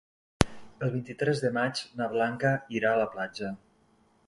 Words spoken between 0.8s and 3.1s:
El vint-i-tres de maig na Blanca irà a la